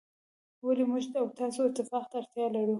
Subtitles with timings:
[0.65, 2.69] ولي موږ او تاسو اتفاق ته اړتیا لرو.